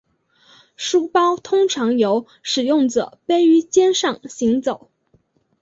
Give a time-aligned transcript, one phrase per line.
[0.75, 4.89] 书包通常由使用者背于肩上行走。